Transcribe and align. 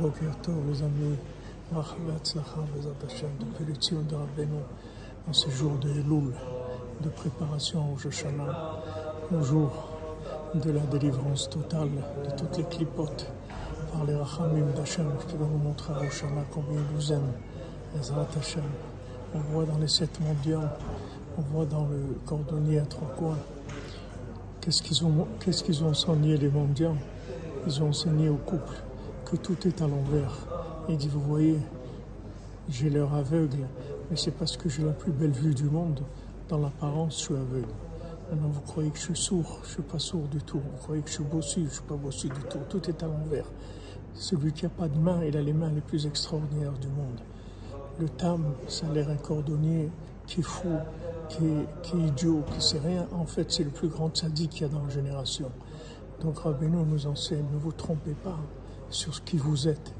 Boker 0.00 0.30
les 0.68 0.82
amis, 0.82 1.16
depuis 3.40 3.64
le 3.66 3.74
Tzion 3.74 4.02
de 4.02 4.14
Rabbeinu, 4.14 4.60
en 5.28 5.32
ce 5.32 5.50
jour 5.50 5.72
de 5.78 5.90
Elul, 5.90 6.32
de 7.02 7.08
préparation 7.08 7.92
au 7.92 7.98
Joshana, 7.98 8.76
au 9.36 9.42
jour 9.42 9.88
de 10.54 10.70
la 10.70 10.80
délivrance 10.82 11.50
totale 11.50 11.90
de 12.24 12.30
toutes 12.36 12.58
les 12.58 12.64
clipotes 12.64 13.28
par 13.92 14.04
les 14.04 14.14
Rachamim 14.14 14.70
d'Hachem 14.76 15.10
qui 15.26 15.36
vont 15.36 15.48
nous 15.48 15.58
montrer 15.58 15.92
à 15.94 16.04
Joshana 16.04 16.42
combien 16.52 16.80
ils 16.80 16.94
nous 16.94 17.12
aiment, 17.12 17.32
Ezrat 17.98 18.28
Hashem. 18.38 18.62
On 19.34 19.40
voit 19.52 19.64
dans 19.64 19.78
les 19.78 19.88
sept 19.88 20.20
mondiaux, 20.20 20.60
on 21.38 21.42
voit 21.42 21.66
dans 21.66 21.86
le 21.86 22.18
cordonnier 22.24 22.78
à 22.78 22.86
trois 22.86 23.08
coins, 23.16 23.38
qu'est-ce 24.60 24.80
qu'ils 24.82 25.04
ont, 25.04 25.26
qu'est-ce 25.40 25.64
qu'ils 25.64 25.82
ont 25.82 25.88
enseigné 25.88 26.36
les 26.36 26.50
mondiaux 26.50 26.94
Ils 27.66 27.82
ont 27.82 27.88
enseigné 27.88 28.28
au 28.28 28.36
couple 28.36 28.84
que 29.30 29.36
tout 29.36 29.66
est 29.66 29.82
à 29.82 29.86
l'envers. 29.86 30.32
Il 30.88 30.96
dit, 30.96 31.08
vous 31.08 31.20
voyez, 31.20 31.58
j'ai 32.70 32.88
l'air 32.88 33.12
aveugle, 33.12 33.66
mais 34.10 34.16
c'est 34.16 34.30
parce 34.30 34.56
que 34.56 34.68
j'ai 34.68 34.82
la 34.82 34.92
plus 34.92 35.12
belle 35.12 35.32
vue 35.32 35.54
du 35.54 35.64
monde. 35.64 36.00
Dans 36.48 36.58
l'apparence, 36.58 37.18
je 37.18 37.24
suis 37.24 37.34
aveugle. 37.34 37.68
Maintenant, 38.30 38.48
vous 38.48 38.60
croyez 38.62 38.90
que 38.90 38.96
je 38.96 39.04
suis 39.04 39.16
sourd, 39.16 39.58
je 39.62 39.68
ne 39.68 39.72
suis 39.72 39.82
pas 39.82 39.98
sourd 39.98 40.28
du 40.28 40.38
tout. 40.38 40.58
Vous 40.58 40.78
croyez 40.78 41.02
que 41.02 41.08
je 41.08 41.14
suis 41.14 41.24
bossu, 41.24 41.60
je 41.60 41.64
ne 41.64 41.70
suis 41.70 41.82
pas 41.82 41.96
bossu 41.96 42.28
du 42.28 42.40
tout. 42.48 42.58
Tout 42.70 42.88
est 42.88 43.02
à 43.02 43.06
l'envers. 43.06 43.44
Celui 44.14 44.52
qui 44.52 44.64
n'a 44.64 44.70
pas 44.70 44.88
de 44.88 44.98
main, 44.98 45.22
il 45.22 45.36
a 45.36 45.42
les 45.42 45.52
mains 45.52 45.70
les 45.70 45.82
plus 45.82 46.06
extraordinaires 46.06 46.78
du 46.78 46.88
monde. 46.88 47.20
Le 48.00 48.08
tam, 48.08 48.54
ça 48.66 48.86
a 48.86 48.92
l'air 48.92 49.10
un 49.10 49.16
cordonnier 49.16 49.90
qui 50.26 50.40
est 50.40 50.42
fou, 50.42 50.68
qui 51.28 51.44
est, 51.44 51.98
idiot, 51.98 52.44
qui 52.54 52.62
sait 52.62 52.78
rien. 52.78 53.06
En 53.12 53.26
fait, 53.26 53.50
c'est 53.52 53.64
le 53.64 53.70
plus 53.70 53.88
grand 53.88 54.14
sadique 54.16 54.50
qu'il 54.50 54.62
y 54.62 54.64
a 54.64 54.68
dans 54.68 54.82
la 54.82 54.90
génération. 54.90 55.50
Donc 56.22 56.38
Rabbeinu 56.38 56.78
nous 56.86 57.06
enseigne, 57.06 57.44
ne 57.52 57.58
vous 57.58 57.72
trompez 57.72 58.14
pas 58.24 58.38
sur 58.90 59.14
ce 59.14 59.20
qui 59.20 59.36
vous 59.36 59.68
êtes. 59.68 59.92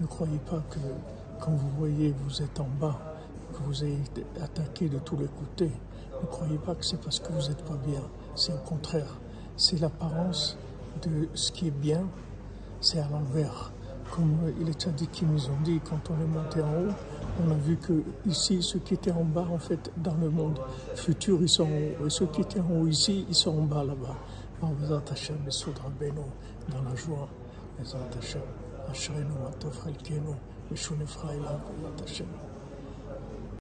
Ne 0.00 0.06
croyez 0.06 0.38
pas 0.38 0.62
que 0.70 0.78
quand 1.40 1.52
vous 1.52 1.70
voyez 1.78 2.14
vous 2.24 2.42
êtes 2.42 2.60
en 2.60 2.68
bas, 2.80 2.98
que 3.52 3.62
vous 3.62 3.84
été 3.84 4.24
attaqué 4.40 4.88
de 4.88 4.98
tous 4.98 5.16
les 5.16 5.26
côtés. 5.26 5.70
Ne 6.22 6.26
croyez 6.26 6.58
pas 6.58 6.74
que 6.74 6.84
c'est 6.84 7.00
parce 7.00 7.20
que 7.20 7.32
vous 7.32 7.48
n'êtes 7.48 7.64
pas 7.64 7.78
bien. 7.86 8.02
C'est 8.34 8.52
au 8.52 8.58
contraire. 8.58 9.18
C'est 9.56 9.80
l'apparence 9.80 10.56
de 11.02 11.28
ce 11.34 11.52
qui 11.52 11.68
est 11.68 11.70
bien, 11.70 12.06
c'est 12.80 12.98
à 12.98 13.08
l'envers. 13.08 13.72
Comme 14.10 14.38
les 14.58 14.72
tzadikim 14.72 15.32
nous 15.32 15.46
ont 15.50 15.60
dit, 15.62 15.80
quand 15.88 16.10
on 16.10 16.20
est 16.20 16.26
monté 16.26 16.60
en 16.62 16.88
haut, 16.88 16.92
on 17.44 17.50
a 17.50 17.54
vu 17.54 17.76
que 17.76 18.02
ici, 18.26 18.62
ceux 18.62 18.80
qui 18.80 18.94
étaient 18.94 19.12
en 19.12 19.24
bas, 19.24 19.46
en 19.52 19.58
fait, 19.58 19.92
dans 19.96 20.14
le 20.14 20.30
monde 20.30 20.58
futur, 20.96 21.38
ils 21.40 21.48
sont 21.48 21.64
en 21.64 22.02
haut. 22.02 22.06
Et 22.06 22.10
ceux 22.10 22.26
qui 22.26 22.40
étaient 22.40 22.60
en 22.60 22.80
haut 22.80 22.86
ici, 22.86 23.24
ils 23.28 23.34
sont 23.34 23.56
en 23.56 23.62
bas 23.62 23.84
là-bas. 23.84 24.16
En 24.62 24.74
faisant 24.74 25.00
Hachem, 25.10 25.38
dans 25.46 26.82
la 26.82 26.94
joie. 26.96 27.28
בעזרת 27.79 28.15
השם, 28.15 28.39
אשרינו 28.91 29.35
מה 29.43 29.51
טוב 29.51 29.73
חלקנו, 29.79 30.33
ושונפך 30.71 31.25
אליו 31.29 31.57
בעזרת 31.81 32.01
השם. 32.01 32.25